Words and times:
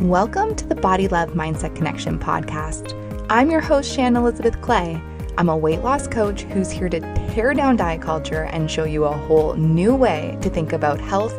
Welcome 0.00 0.54
to 0.54 0.66
the 0.66 0.74
Body 0.74 1.08
Love 1.08 1.32
Mindset 1.32 1.76
Connection 1.76 2.18
podcast. 2.18 2.96
I'm 3.28 3.50
your 3.50 3.60
host, 3.60 3.92
Shannon 3.92 4.22
Elizabeth 4.22 4.58
Clay. 4.62 4.98
I'm 5.36 5.50
a 5.50 5.56
weight 5.56 5.82
loss 5.82 6.08
coach 6.08 6.40
who's 6.44 6.70
here 6.70 6.88
to 6.88 7.00
tear 7.34 7.52
down 7.52 7.76
diet 7.76 8.00
culture 8.00 8.44
and 8.44 8.70
show 8.70 8.84
you 8.84 9.04
a 9.04 9.12
whole 9.14 9.52
new 9.56 9.94
way 9.94 10.38
to 10.40 10.48
think 10.48 10.72
about 10.72 11.02
health, 11.02 11.34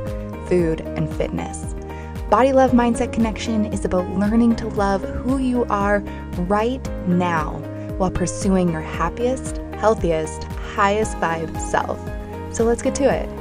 food, 0.48 0.82
and 0.82 1.12
fitness. 1.16 1.74
Body 2.30 2.54
Love 2.54 2.70
Mindset 2.70 3.12
Connection 3.12 3.66
is 3.66 3.84
about 3.84 4.08
learning 4.12 4.56
to 4.58 4.68
love 4.68 5.02
who 5.02 5.40
you 5.40 5.66
are 5.66 6.02
right 6.42 6.88
now 7.08 7.54
while 7.98 8.12
pursuing 8.12 8.72
your 8.72 8.82
happiest, 8.82 9.58
healthiest, 9.74 10.44
highest 10.44 11.18
vibe 11.18 11.60
self. 11.60 12.00
So 12.56 12.64
let's 12.64 12.84
get 12.84 12.94
to 12.96 13.12
it. 13.12 13.41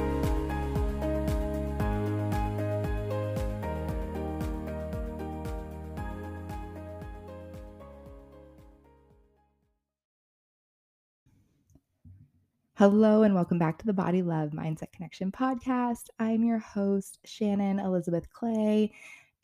Hello, 12.81 13.21
and 13.21 13.35
welcome 13.35 13.59
back 13.59 13.77
to 13.77 13.85
the 13.85 13.93
Body 13.93 14.23
Love 14.23 14.53
Mindset 14.53 14.91
Connection 14.91 15.31
podcast. 15.31 16.05
I'm 16.17 16.43
your 16.43 16.57
host, 16.57 17.19
Shannon 17.25 17.77
Elizabeth 17.77 18.27
Clay. 18.33 18.91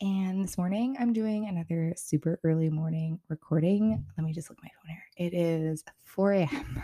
And 0.00 0.42
this 0.42 0.58
morning, 0.58 0.96
I'm 0.98 1.12
doing 1.12 1.46
another 1.46 1.94
super 1.96 2.40
early 2.42 2.68
morning 2.68 3.20
recording. 3.28 4.04
Let 4.16 4.24
me 4.24 4.32
just 4.32 4.50
look 4.50 4.58
my 4.60 4.68
phone 4.70 4.88
here. 4.88 5.28
It 5.28 5.34
is 5.34 5.84
4 6.02 6.32
a.m. 6.32 6.82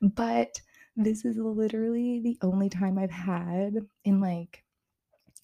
but 0.14 0.60
this 0.94 1.24
is 1.24 1.36
literally 1.36 2.20
the 2.20 2.38
only 2.40 2.68
time 2.68 2.96
I've 2.96 3.10
had 3.10 3.74
in 4.04 4.20
like 4.20 4.62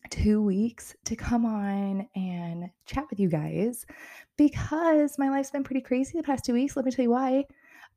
two 0.09 0.41
weeks 0.41 0.95
to 1.07 1.17
come 1.17 1.45
on 1.45 2.09
and 2.15 2.71
chat 2.87 3.07
with 3.11 3.19
you 3.19 3.29
guys 3.29 3.85
because 4.37 5.19
my 5.19 5.31
life's 5.31 5.51
been 5.51 5.65
pretty 5.65 5.81
crazy 5.81 6.17
the 6.17 6.23
past 6.23 6.45
two 6.45 6.55
weeks. 6.55 6.77
Let 6.77 6.85
me 6.85 6.93
tell 6.93 7.03
you 7.03 7.11
why. 7.11 7.47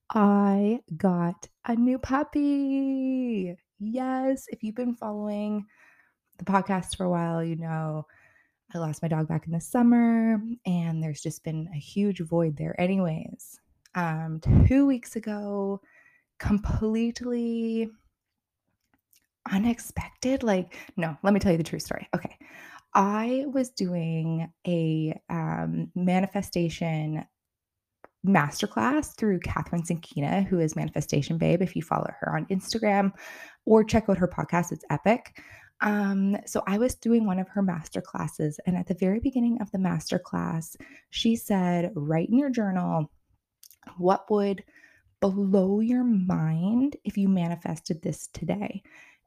I 0.09 0.81
got 0.97 1.47
a 1.65 1.75
new 1.75 1.97
puppy. 1.97 3.55
Yes, 3.79 4.45
if 4.49 4.63
you've 4.63 4.75
been 4.75 4.95
following 4.95 5.65
the 6.37 6.45
podcast 6.45 6.95
for 6.97 7.05
a 7.05 7.09
while, 7.09 7.43
you 7.43 7.55
know 7.55 8.05
I 8.73 8.79
lost 8.79 9.01
my 9.01 9.07
dog 9.07 9.27
back 9.27 9.45
in 9.45 9.53
the 9.53 9.61
summer 9.61 10.41
and 10.65 11.03
there's 11.03 11.21
just 11.21 11.43
been 11.43 11.69
a 11.73 11.77
huge 11.77 12.19
void 12.21 12.57
there 12.57 12.79
anyways. 12.79 13.59
Um 13.95 14.41
2 14.67 14.85
weeks 14.85 15.15
ago 15.15 15.81
completely 16.39 17.89
unexpected 19.51 20.43
like 20.43 20.75
no, 20.97 21.17
let 21.23 21.33
me 21.33 21.39
tell 21.39 21.51
you 21.51 21.57
the 21.57 21.63
true 21.63 21.79
story. 21.79 22.07
Okay. 22.15 22.37
I 22.95 23.45
was 23.47 23.71
doing 23.71 24.51
a 24.67 25.19
um, 25.29 25.91
manifestation 25.95 27.25
masterclass 28.25 29.15
through 29.15 29.39
Kathrin 29.39 29.85
Zenkina, 29.85 30.45
who 30.45 30.59
is 30.59 30.75
Manifestation 30.75 31.37
Babe. 31.37 31.61
If 31.61 31.75
you 31.75 31.81
follow 31.81 32.09
her 32.19 32.35
on 32.35 32.45
Instagram 32.47 33.11
or 33.65 33.83
check 33.83 34.09
out 34.09 34.17
her 34.17 34.27
podcast, 34.27 34.71
it's 34.71 34.85
epic. 34.89 35.41
Um, 35.81 36.37
so 36.45 36.63
I 36.65 36.77
was 36.77 36.95
doing 36.95 37.25
one 37.25 37.39
of 37.39 37.49
her 37.49 37.61
master 37.61 38.01
classes, 38.01 38.59
and 38.65 38.77
at 38.77 38.87
the 38.87 38.93
very 38.93 39.19
beginning 39.19 39.61
of 39.61 39.69
the 39.71 39.79
master 39.79 40.17
class, 40.17 40.77
she 41.09 41.35
said, 41.35 41.91
Write 41.95 42.29
in 42.29 42.37
your 42.37 42.49
journal 42.49 43.11
what 43.97 44.31
would 44.31 44.63
blow 45.19 45.81
your 45.81 46.03
mind 46.03 46.95
if 47.03 47.17
you 47.17 47.27
manifested 47.27 48.01
this 48.01 48.27
today. 48.27 48.81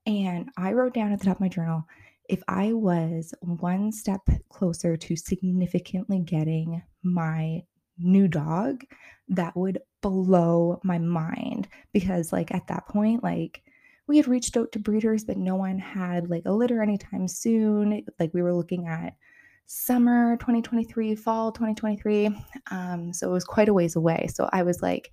And 0.07 0.51
I 0.57 0.73
wrote 0.73 0.95
down 0.95 1.13
at 1.13 1.19
the 1.19 1.27
top 1.27 1.37
of 1.37 1.41
my 1.41 1.49
journal, 1.49 1.85
if 2.29 2.43
I 2.49 2.73
was 2.73 3.35
one 3.41 3.93
step 3.93 4.21
closer 4.49 4.97
to 4.97 5.17
significantly 5.17 6.21
getting 6.21 6.83
my 7.03 7.63
new 7.99 8.29
dog, 8.29 8.85
that 9.29 9.57
would 9.57 9.81
blow 10.03 10.81
my 10.85 10.99
mind 10.99 11.69
because, 11.93 12.33
like, 12.33 12.55
at 12.55 12.67
that 12.69 12.87
point, 12.87 13.23
like, 13.23 13.63
we 14.07 14.17
had 14.17 14.29
reached 14.29 14.57
out 14.57 14.73
to 14.73 14.79
breeders, 14.79 15.25
but 15.25 15.37
no 15.37 15.57
one 15.57 15.79
had 15.79 16.31
like 16.31 16.45
a 16.47 16.53
litter 16.53 16.81
anytime 16.81 17.27
soon. 17.27 18.05
Like, 18.21 18.33
we 18.33 18.43
were 18.43 18.55
looking 18.55 18.87
at 18.87 19.15
summer 19.67 20.37
2023, 20.37 21.17
fall 21.17 21.51
2023. 21.51 22.31
Um, 22.71 23.13
so 23.13 23.29
it 23.29 23.33
was 23.33 23.45
quite 23.45 23.69
a 23.69 23.75
ways 23.75 23.97
away. 23.97 24.29
So 24.33 24.49
I 24.53 24.63
was 24.63 24.81
like, 24.81 25.11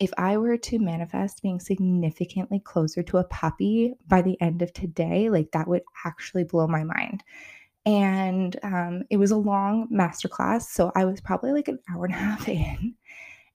if 0.00 0.12
I 0.18 0.36
were 0.36 0.56
to 0.56 0.78
manifest 0.80 1.42
being 1.42 1.60
significantly 1.60 2.58
closer 2.58 3.02
to 3.04 3.18
a 3.18 3.24
puppy 3.24 3.94
by 4.08 4.22
the 4.22 4.40
end 4.40 4.62
of 4.62 4.72
today, 4.72 5.30
like 5.30 5.52
that 5.52 5.68
would 5.68 5.82
actually 6.04 6.44
blow 6.44 6.66
my 6.66 6.82
mind 6.82 7.22
and 7.86 8.56
um, 8.62 9.02
it 9.10 9.16
was 9.16 9.30
a 9.30 9.36
long 9.36 9.88
masterclass. 9.92 10.62
So 10.62 10.90
I 10.94 11.04
was 11.04 11.20
probably 11.20 11.52
like 11.52 11.68
an 11.68 11.78
hour 11.90 12.04
and 12.06 12.14
a 12.14 12.18
half 12.18 12.48
in. 12.48 12.94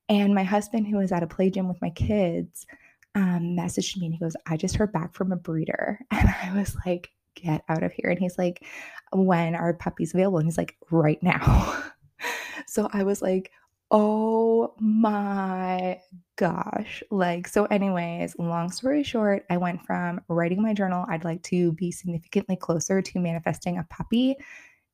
And 0.08 0.34
my 0.34 0.42
husband, 0.42 0.86
who 0.86 0.98
was 0.98 1.12
at 1.12 1.22
a 1.22 1.26
play 1.26 1.50
gym 1.50 1.68
with 1.68 1.80
my 1.80 1.90
kids, 1.90 2.66
um, 3.14 3.56
messaged 3.58 3.96
me 3.96 4.06
and 4.06 4.14
he 4.14 4.20
goes, 4.20 4.36
I 4.46 4.56
just 4.56 4.76
heard 4.76 4.92
back 4.92 5.14
from 5.14 5.32
a 5.32 5.36
breeder. 5.36 6.00
And 6.10 6.28
I 6.28 6.56
was 6.56 6.76
like, 6.86 7.10
get 7.34 7.64
out 7.68 7.82
of 7.82 7.92
here. 7.92 8.10
And 8.10 8.18
he's 8.18 8.38
like, 8.38 8.64
when 9.12 9.54
are 9.54 9.72
puppies 9.74 10.14
available? 10.14 10.38
And 10.38 10.46
he's 10.46 10.58
like, 10.58 10.76
right 10.90 11.22
now. 11.22 11.82
so 12.66 12.88
I 12.92 13.02
was 13.02 13.22
like, 13.22 13.50
oh 13.90 14.74
my 14.80 15.98
gosh. 16.36 17.02
Like, 17.10 17.48
so, 17.48 17.64
anyways, 17.66 18.36
long 18.38 18.70
story 18.70 19.02
short, 19.02 19.44
I 19.50 19.56
went 19.56 19.84
from 19.84 20.20
writing 20.28 20.62
my 20.62 20.74
journal, 20.74 21.06
I'd 21.08 21.24
like 21.24 21.42
to 21.44 21.72
be 21.72 21.90
significantly 21.90 22.56
closer 22.56 23.02
to 23.02 23.18
manifesting 23.18 23.78
a 23.78 23.86
puppy 23.90 24.36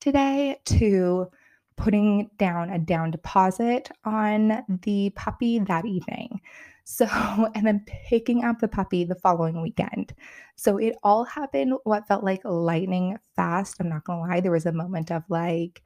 today, 0.01 0.57
to 0.65 1.27
putting 1.75 2.29
down 2.37 2.71
a 2.71 2.79
down 2.79 3.11
deposit 3.11 3.89
on 4.03 4.63
the 4.81 5.11
puppy 5.11 5.59
that 5.59 5.85
evening. 5.85 6.41
So, 6.83 7.05
and 7.55 7.65
then 7.65 7.85
picking 7.85 8.43
up 8.43 8.59
the 8.59 8.67
puppy 8.67 9.03
the 9.03 9.15
following 9.15 9.61
weekend. 9.61 10.13
So 10.55 10.77
it 10.77 10.95
all 11.03 11.23
happened 11.23 11.73
what 11.83 12.07
felt 12.07 12.23
like 12.23 12.41
lightning 12.43 13.17
fast. 13.35 13.75
I'm 13.79 13.89
not 13.89 14.05
gonna 14.05 14.21
lie, 14.21 14.41
there 14.41 14.51
was 14.51 14.65
a 14.65 14.71
moment 14.71 15.11
of 15.11 15.23
like, 15.29 15.83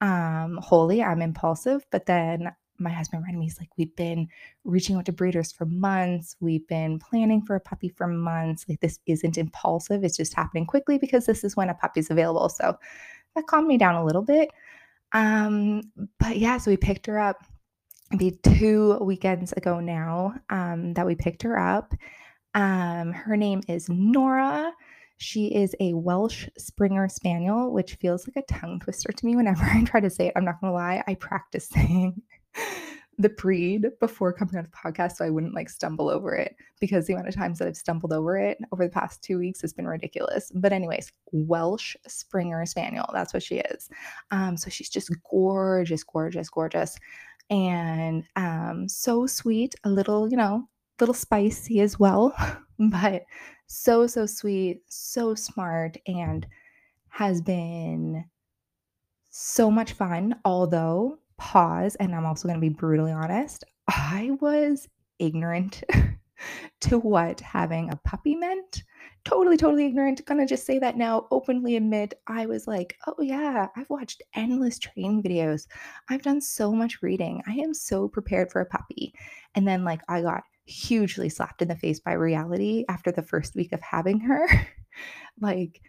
um, 0.00 0.58
holy, 0.62 1.02
I'm 1.02 1.22
impulsive, 1.22 1.84
but 1.90 2.06
then 2.06 2.52
my 2.78 2.90
husband 2.90 3.22
reminded 3.22 3.38
me, 3.38 3.46
he's 3.46 3.58
like, 3.60 3.70
we've 3.76 3.94
been 3.94 4.28
reaching 4.64 4.96
out 4.96 5.06
to 5.06 5.12
breeders 5.12 5.52
for 5.52 5.64
months. 5.64 6.36
We've 6.40 6.66
been 6.66 6.98
planning 6.98 7.42
for 7.42 7.54
a 7.54 7.60
puppy 7.60 7.88
for 7.88 8.06
months. 8.06 8.64
Like, 8.68 8.80
this 8.80 8.98
isn't 9.06 9.38
impulsive. 9.38 10.02
It's 10.02 10.16
just 10.16 10.34
happening 10.34 10.66
quickly 10.66 10.98
because 10.98 11.26
this 11.26 11.44
is 11.44 11.56
when 11.56 11.68
a 11.68 11.74
puppy's 11.74 12.10
available. 12.10 12.48
So 12.48 12.76
that 13.34 13.46
calmed 13.46 13.68
me 13.68 13.78
down 13.78 13.94
a 13.94 14.04
little 14.04 14.22
bit. 14.22 14.50
Um, 15.12 15.82
but 16.18 16.36
yeah, 16.36 16.58
so 16.58 16.70
we 16.70 16.76
picked 16.76 17.06
her 17.06 17.18
up 17.18 17.44
maybe 18.10 18.38
two 18.42 18.98
weekends 19.00 19.52
ago 19.52 19.80
now 19.80 20.34
um, 20.50 20.94
that 20.94 21.06
we 21.06 21.14
picked 21.14 21.42
her 21.42 21.58
up. 21.58 21.94
Um, 22.54 23.12
her 23.12 23.36
name 23.36 23.62
is 23.68 23.88
Nora. 23.88 24.72
She 25.16 25.54
is 25.54 25.74
a 25.80 25.94
Welsh 25.94 26.48
Springer 26.58 27.08
Spaniel, 27.08 27.72
which 27.72 27.94
feels 27.94 28.26
like 28.26 28.36
a 28.36 28.52
tongue 28.52 28.80
twister 28.80 29.12
to 29.12 29.26
me 29.26 29.36
whenever 29.36 29.62
I 29.64 29.84
try 29.84 30.00
to 30.00 30.10
say 30.10 30.28
it. 30.28 30.32
I'm 30.36 30.44
not 30.44 30.60
gonna 30.60 30.72
lie, 30.72 31.02
I 31.06 31.14
practice 31.14 31.68
saying 31.68 32.20
the 33.18 33.28
breed 33.28 33.86
before 34.00 34.32
coming 34.32 34.56
on 34.56 34.64
the 34.64 34.70
podcast 34.70 35.16
so 35.16 35.24
I 35.24 35.30
wouldn't 35.30 35.54
like 35.54 35.70
stumble 35.70 36.08
over 36.08 36.34
it 36.34 36.56
because 36.80 37.06
the 37.06 37.12
amount 37.12 37.28
of 37.28 37.34
times 37.34 37.58
that 37.58 37.68
I've 37.68 37.76
stumbled 37.76 38.12
over 38.12 38.36
it 38.36 38.58
over 38.72 38.84
the 38.84 38.90
past 38.90 39.22
two 39.22 39.38
weeks 39.38 39.60
has 39.60 39.72
been 39.72 39.86
ridiculous. 39.86 40.50
But, 40.54 40.72
anyways, 40.72 41.12
Welsh 41.32 41.96
Springer 42.06 42.66
Spaniel, 42.66 43.06
that's 43.12 43.32
what 43.32 43.42
she 43.42 43.56
is. 43.58 43.88
Um, 44.30 44.56
so 44.56 44.70
she's 44.70 44.90
just 44.90 45.10
gorgeous, 45.30 46.02
gorgeous, 46.02 46.50
gorgeous, 46.50 46.96
and 47.50 48.24
um, 48.36 48.88
so 48.88 49.26
sweet, 49.26 49.74
a 49.84 49.90
little, 49.90 50.28
you 50.30 50.36
know, 50.36 50.68
little 51.00 51.14
spicy 51.14 51.80
as 51.80 51.98
well, 51.98 52.34
but 52.78 53.22
so, 53.66 54.06
so 54.06 54.26
sweet, 54.26 54.82
so 54.88 55.34
smart, 55.34 55.96
and 56.06 56.46
has 57.08 57.40
been 57.40 58.24
so 59.30 59.70
much 59.70 59.92
fun, 59.92 60.36
although 60.44 61.18
pause, 61.36 61.96
and 61.96 62.14
I'm 62.14 62.26
also 62.26 62.48
going 62.48 62.60
to 62.60 62.60
be 62.60 62.68
brutally 62.68 63.12
honest. 63.12 63.64
I 63.88 64.30
was 64.40 64.88
ignorant 65.18 65.82
to 66.80 66.98
what 66.98 67.40
having 67.40 67.90
a 67.90 67.96
puppy 67.96 68.34
meant. 68.34 68.82
Totally, 69.24 69.56
totally 69.56 69.86
ignorant. 69.86 70.24
Gonna 70.26 70.46
just 70.46 70.66
say 70.66 70.78
that 70.78 70.96
now, 70.96 71.26
openly 71.30 71.76
admit 71.76 72.20
I 72.26 72.46
was 72.46 72.66
like, 72.66 72.96
oh 73.06 73.20
yeah, 73.20 73.68
I've 73.76 73.88
watched 73.88 74.22
endless 74.34 74.78
training 74.78 75.22
videos. 75.22 75.66
I've 76.10 76.22
done 76.22 76.40
so 76.40 76.72
much 76.72 77.02
reading. 77.02 77.42
I 77.46 77.54
am 77.54 77.72
so 77.72 78.08
prepared 78.08 78.50
for 78.52 78.60
a 78.60 78.66
puppy. 78.66 79.14
And 79.54 79.66
then, 79.66 79.84
like, 79.84 80.02
I 80.08 80.20
got 80.20 80.44
hugely 80.64 81.28
slapped 81.28 81.62
in 81.62 81.68
the 81.68 81.76
face 81.76 82.00
by 82.00 82.12
reality 82.12 82.84
after 82.88 83.12
the 83.12 83.22
first 83.22 83.54
week 83.54 83.72
of 83.72 83.80
having 83.80 84.20
her. 84.20 84.46
like, 85.40 85.80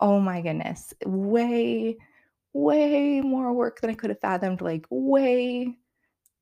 oh 0.00 0.20
my 0.20 0.40
goodness, 0.40 0.92
way 1.04 1.96
way 2.52 3.20
more 3.20 3.52
work 3.52 3.80
than 3.80 3.90
I 3.90 3.94
could 3.94 4.08
have 4.08 4.20
fathomed, 4.20 4.62
like, 4.62 4.86
way 4.88 5.76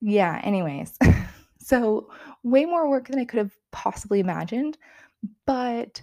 yeah, 0.06 0.38
anyways. 0.44 0.98
so, 1.58 2.10
way 2.42 2.66
more 2.66 2.88
work 2.90 3.08
than 3.08 3.18
I 3.18 3.24
could 3.24 3.38
have 3.38 3.56
possibly 3.72 4.20
imagined, 4.20 4.76
but 5.46 6.02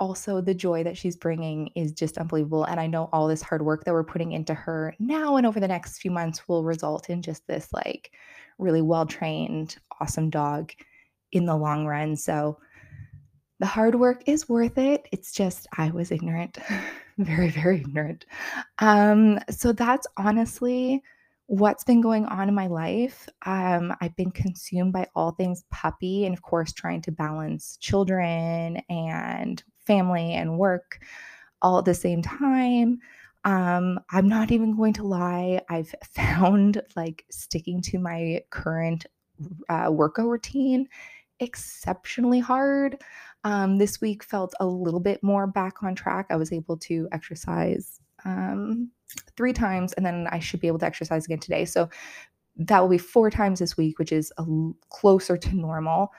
also 0.00 0.40
the 0.40 0.54
joy 0.54 0.82
that 0.82 0.98
she's 0.98 1.14
bringing 1.14 1.68
is 1.76 1.92
just 1.92 2.18
unbelievable. 2.18 2.64
And 2.64 2.80
I 2.80 2.88
know 2.88 3.08
all 3.12 3.28
this 3.28 3.42
hard 3.42 3.62
work 3.62 3.84
that 3.84 3.92
we're 3.92 4.02
putting 4.02 4.32
into 4.32 4.52
her 4.52 4.94
now 4.98 5.36
and 5.36 5.46
over 5.46 5.60
the 5.60 5.68
next 5.68 5.98
few 5.98 6.10
months 6.10 6.48
will 6.48 6.64
result 6.64 7.08
in 7.08 7.22
just 7.22 7.46
this 7.46 7.72
like 7.72 8.10
really 8.58 8.82
well 8.82 9.06
trained, 9.06 9.76
awesome 10.00 10.28
dog 10.28 10.72
in 11.32 11.46
the 11.46 11.56
long 11.56 11.86
run. 11.86 12.16
So 12.16 12.58
the 13.60 13.66
hard 13.66 13.94
work 13.94 14.22
is 14.26 14.48
worth 14.48 14.78
it. 14.78 15.06
It's 15.12 15.32
just 15.32 15.66
I 15.76 15.90
was 15.90 16.10
ignorant, 16.10 16.58
very, 17.18 17.50
very 17.50 17.76
ignorant. 17.76 18.24
Um, 18.78 19.38
so 19.50 19.72
that's 19.72 20.06
honestly 20.16 21.02
what's 21.46 21.84
been 21.84 22.00
going 22.00 22.24
on 22.26 22.48
in 22.48 22.54
my 22.54 22.68
life. 22.68 23.28
Um, 23.44 23.92
I've 24.00 24.16
been 24.16 24.30
consumed 24.30 24.92
by 24.92 25.08
all 25.14 25.32
things 25.32 25.64
puppy, 25.70 26.24
and 26.24 26.32
of 26.32 26.42
course, 26.42 26.72
trying 26.72 27.02
to 27.02 27.12
balance 27.12 27.76
children 27.78 28.76
and 28.88 29.62
family 29.80 30.34
and 30.34 30.58
work 30.58 31.00
all 31.60 31.78
at 31.78 31.84
the 31.84 31.94
same 31.94 32.22
time. 32.22 33.00
Um, 33.44 33.98
I'm 34.10 34.28
not 34.28 34.52
even 34.52 34.76
going 34.76 34.92
to 34.94 35.02
lie. 35.02 35.60
I've 35.68 35.94
found 36.04 36.80
like 36.96 37.24
sticking 37.30 37.82
to 37.82 37.98
my 37.98 38.42
current 38.50 39.06
uh, 39.68 39.88
workout 39.90 40.28
routine 40.28 40.88
exceptionally 41.40 42.40
hard. 42.40 43.02
Um, 43.44 43.78
this 43.78 44.00
week 44.00 44.22
felt 44.22 44.54
a 44.60 44.66
little 44.66 45.00
bit 45.00 45.22
more 45.22 45.46
back 45.46 45.82
on 45.82 45.94
track. 45.94 46.26
I 46.30 46.36
was 46.36 46.52
able 46.52 46.76
to 46.78 47.08
exercise 47.12 48.00
um, 48.24 48.90
three 49.36 49.52
times, 49.52 49.92
and 49.94 50.04
then 50.04 50.26
I 50.30 50.38
should 50.38 50.60
be 50.60 50.66
able 50.66 50.78
to 50.80 50.86
exercise 50.86 51.24
again 51.24 51.38
today. 51.38 51.64
So 51.64 51.88
that 52.56 52.80
will 52.80 52.88
be 52.88 52.98
four 52.98 53.30
times 53.30 53.58
this 53.58 53.76
week, 53.76 53.98
which 53.98 54.12
is 54.12 54.32
closer 54.90 55.36
to 55.36 55.56
normal. 55.56 56.12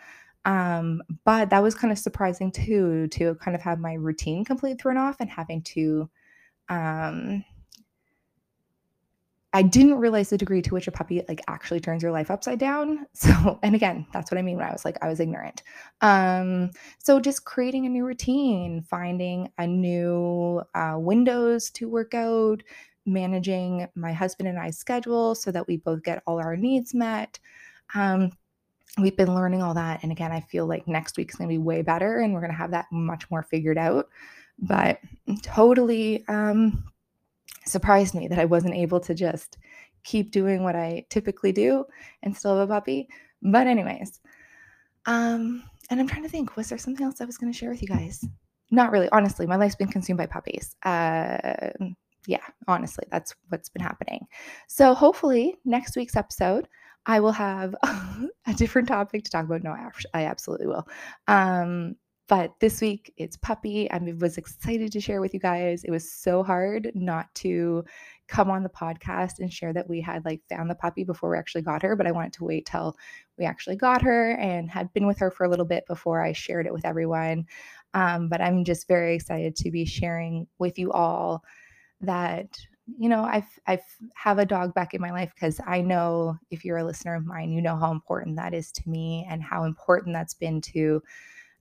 Um, 0.45 1.03
but 1.23 1.51
that 1.51 1.61
was 1.61 1.75
kind 1.75 1.91
of 1.91 1.99
surprising 1.99 2.51
too, 2.51 3.07
to 3.09 3.35
kind 3.35 3.55
of 3.55 3.61
have 3.61 3.79
my 3.79 3.93
routine 3.93 4.43
completely 4.43 4.77
thrown 4.77 4.97
off 4.97 5.17
and 5.19 5.29
having 5.29 5.61
to 5.61 6.09
um, 6.69 7.45
I 9.53 9.63
didn't 9.63 9.99
realize 9.99 10.29
the 10.29 10.37
degree 10.37 10.61
to 10.61 10.73
which 10.73 10.87
a 10.87 10.91
puppy 10.91 11.23
like 11.27 11.41
actually 11.47 11.81
turns 11.81 12.01
your 12.01 12.11
life 12.11 12.31
upside 12.31 12.59
down. 12.59 13.05
So, 13.13 13.59
and 13.61 13.75
again, 13.75 14.07
that's 14.13 14.31
what 14.31 14.37
I 14.37 14.41
mean 14.41 14.57
when 14.57 14.65
I 14.65 14.71
was 14.71 14.85
like 14.85 14.97
I 15.01 15.07
was 15.07 15.19
ignorant. 15.19 15.63
Um, 16.01 16.71
so 16.99 17.19
just 17.19 17.45
creating 17.45 17.85
a 17.85 17.89
new 17.89 18.05
routine, 18.05 18.81
finding 18.81 19.51
a 19.57 19.67
new 19.67 20.61
uh, 20.73 20.95
windows 20.97 21.69
to 21.71 21.89
work 21.89 22.13
out, 22.13 22.63
managing 23.05 23.87
my 23.95 24.13
husband 24.13 24.49
and 24.49 24.57
I's 24.57 24.77
schedule 24.77 25.35
so 25.35 25.51
that 25.51 25.67
we 25.67 25.77
both 25.77 26.03
get 26.03 26.23
all 26.25 26.39
our 26.39 26.55
needs 26.55 26.93
met. 26.93 27.39
Um, 27.93 28.31
we've 28.99 29.17
been 29.17 29.35
learning 29.35 29.61
all 29.61 29.73
that, 29.73 30.01
and 30.03 30.11
again, 30.11 30.31
I 30.31 30.41
feel 30.41 30.65
like 30.65 30.87
next 30.87 31.17
week's 31.17 31.35
going 31.35 31.49
to 31.49 31.53
be 31.53 31.59
way 31.59 31.81
better, 31.81 32.19
and 32.19 32.33
we're 32.33 32.41
going 32.41 32.51
to 32.51 32.57
have 32.57 32.71
that 32.71 32.85
much 32.91 33.29
more 33.29 33.43
figured 33.43 33.77
out. 33.77 34.09
But 34.59 34.99
totally. 35.41 36.25
Um, 36.27 36.90
surprised 37.71 38.13
me 38.13 38.27
that 38.27 38.39
I 38.39 38.45
wasn't 38.45 38.75
able 38.75 38.99
to 39.01 39.13
just 39.13 39.57
keep 40.03 40.31
doing 40.31 40.63
what 40.63 40.75
I 40.75 41.05
typically 41.09 41.51
do 41.51 41.85
and 42.23 42.35
still 42.35 42.57
have 42.57 42.69
a 42.69 42.73
puppy. 42.73 43.07
But 43.41 43.67
anyways, 43.67 44.19
um, 45.05 45.63
and 45.89 45.99
I'm 45.99 46.07
trying 46.07 46.23
to 46.23 46.29
think, 46.29 46.55
was 46.55 46.69
there 46.69 46.77
something 46.77 47.05
else 47.05 47.21
I 47.21 47.25
was 47.25 47.37
going 47.37 47.51
to 47.51 47.57
share 47.57 47.69
with 47.69 47.81
you 47.81 47.87
guys? 47.87 48.25
Not 48.69 48.91
really. 48.91 49.09
Honestly, 49.09 49.45
my 49.45 49.57
life's 49.57 49.75
been 49.75 49.89
consumed 49.89 50.17
by 50.17 50.25
puppies. 50.25 50.75
Uh, 50.83 51.71
yeah, 52.27 52.43
honestly, 52.67 53.05
that's 53.11 53.35
what's 53.49 53.69
been 53.69 53.81
happening. 53.81 54.25
So 54.67 54.93
hopefully 54.93 55.57
next 55.65 55.95
week's 55.97 56.15
episode, 56.15 56.67
I 57.05 57.19
will 57.19 57.31
have 57.31 57.75
a 57.83 58.53
different 58.55 58.87
topic 58.87 59.23
to 59.25 59.31
talk 59.31 59.45
about. 59.45 59.63
No, 59.63 59.75
I, 60.13 60.25
absolutely 60.25 60.67
will. 60.67 60.87
Um, 61.27 61.95
but 62.31 62.57
this 62.61 62.79
week 62.79 63.13
it's 63.17 63.35
puppy. 63.35 63.91
I 63.91 63.97
was 64.17 64.37
excited 64.37 64.89
to 64.93 65.01
share 65.01 65.19
with 65.19 65.33
you 65.33 65.39
guys. 65.41 65.83
It 65.83 65.91
was 65.91 66.09
so 66.09 66.43
hard 66.43 66.89
not 66.95 67.27
to 67.35 67.83
come 68.29 68.49
on 68.49 68.63
the 68.63 68.69
podcast 68.69 69.39
and 69.39 69.51
share 69.51 69.73
that 69.73 69.89
we 69.89 69.99
had 69.99 70.23
like 70.23 70.39
found 70.47 70.69
the 70.69 70.75
puppy 70.75 71.03
before 71.03 71.29
we 71.29 71.37
actually 71.37 71.63
got 71.63 71.81
her, 71.81 71.93
but 71.97 72.07
I 72.07 72.13
wanted 72.13 72.31
to 72.33 72.45
wait 72.45 72.65
till 72.65 72.95
we 73.37 73.43
actually 73.43 73.75
got 73.75 74.01
her 74.03 74.31
and 74.35 74.71
had 74.71 74.93
been 74.93 75.07
with 75.07 75.19
her 75.19 75.29
for 75.29 75.43
a 75.43 75.49
little 75.49 75.65
bit 75.65 75.85
before 75.87 76.23
I 76.23 76.31
shared 76.31 76.67
it 76.67 76.71
with 76.71 76.85
everyone. 76.85 77.47
Um, 77.93 78.29
but 78.29 78.39
I'm 78.39 78.63
just 78.63 78.87
very 78.87 79.13
excited 79.13 79.57
to 79.57 79.69
be 79.69 79.83
sharing 79.83 80.47
with 80.57 80.79
you 80.79 80.89
all 80.93 81.43
that 81.99 82.47
you 82.97 83.09
know 83.09 83.25
I've 83.25 83.59
I've 83.67 83.83
have 84.15 84.39
a 84.39 84.45
dog 84.45 84.73
back 84.73 84.93
in 84.93 85.01
my 85.01 85.11
life 85.11 85.33
because 85.35 85.59
I 85.67 85.81
know 85.81 86.37
if 86.49 86.63
you're 86.63 86.77
a 86.77 86.85
listener 86.85 87.15
of 87.15 87.25
mine, 87.25 87.51
you 87.51 87.61
know 87.61 87.75
how 87.75 87.91
important 87.91 88.37
that 88.37 88.53
is 88.53 88.71
to 88.71 88.89
me 88.89 89.27
and 89.29 89.43
how 89.43 89.65
important 89.65 90.13
that's 90.13 90.33
been 90.33 90.61
to 90.61 91.03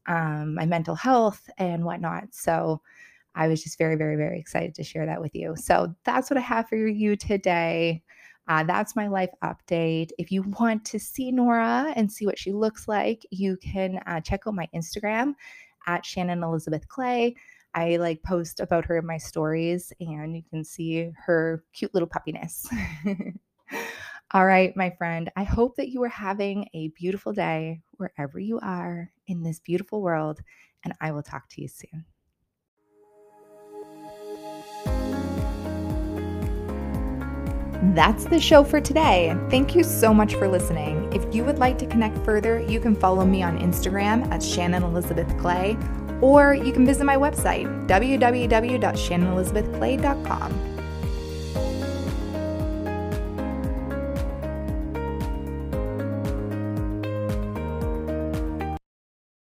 um, 0.07 0.55
my 0.55 0.67
mental 0.67 0.95
health 0.95 1.49
and 1.59 1.85
whatnot. 1.85 2.33
So 2.33 2.81
I 3.35 3.49
was 3.49 3.63
just 3.63 3.79
very, 3.79 3.97
very, 3.97 4.17
very 4.17 4.39
excited 4.39 4.75
to 4.75 4.85
share 4.85 5.07
that 5.07 5.21
with 5.21 5.35
you. 5.35 5.55
So 5.57 5.95
that's 6.05 6.31
what 6.31 6.37
I 6.37 6.43
have 6.43 6.69
for 6.69 6.77
you 6.77 7.17
today. 7.17 8.03
Uh, 8.49 8.65
that's 8.65 8.97
my 8.97 9.07
life 9.07 9.31
update. 9.45 10.11
If 10.19 10.33
you 10.33 10.43
want 10.59 10.85
to 10.87 10.99
see 10.99 11.31
Nora 11.31 11.93
and 11.95 12.11
see 12.11 12.27
what 12.27 12.39
she 12.39 12.53
looks 12.53 12.89
like, 12.89 13.25
you 13.31 13.57
can 13.59 14.01
uh, 14.07 14.21
check 14.21 14.41
out 14.47 14.55
my 14.55 14.69
Instagram 14.75 15.35
at 15.87 16.05
Shannon 16.05 16.43
Elizabeth 16.43 16.89
Clay. 16.89 17.37
I 17.75 17.97
like 17.99 18.23
post 18.25 18.59
about 18.59 18.85
her 18.87 18.99
in 18.99 19.07
my 19.07 19.19
stories, 19.19 19.93
and 20.01 20.35
you 20.35 20.43
can 20.51 20.65
see 20.65 21.11
her 21.25 21.63
cute 21.73 21.95
little 21.95 22.09
puppiness. 22.09 22.67
All 24.33 24.47
right, 24.47 24.77
my 24.77 24.91
friend, 24.91 25.29
I 25.35 25.43
hope 25.43 25.75
that 25.77 25.89
you 25.89 26.05
are 26.05 26.09
having 26.09 26.69
a 26.73 26.87
beautiful 26.89 27.33
day 27.33 27.81
wherever 27.97 28.39
you 28.39 28.61
are 28.61 29.11
in 29.27 29.43
this 29.43 29.59
beautiful 29.59 30.03
world, 30.03 30.39
and 30.85 30.95
I 31.01 31.11
will 31.11 31.25
talk 31.25 31.49
to 31.49 31.61
you 31.61 31.67
soon. 31.67 32.05
That's 37.97 38.27
the 38.27 38.39
show 38.39 38.63
for 38.63 38.81
today. 38.81 39.37
Thank 39.51 39.75
you 39.75 39.83
so 39.83 40.15
much 40.15 40.37
for 40.37 40.47
listening. 40.47 41.13
If 41.13 41.35
you 41.35 41.45
would 41.45 41.59
like 41.59 41.77
to 41.79 41.87
connect 41.87 42.17
further, 42.19 42.61
you 42.61 42.79
can 42.79 42.95
follow 42.95 43.25
me 43.25 43.43
on 43.43 43.59
Instagram 43.59 44.31
at 44.31 44.45
Shannon 44.45 44.85
Elizabeth 44.85 45.37
Clay, 45.39 45.77
or 46.21 46.55
you 46.55 46.73
can 46.73 46.87
visit 46.87 47.05
my 47.05 47.17
website, 47.17 47.67
www.shannonelizabethclay.com. 47.89 50.80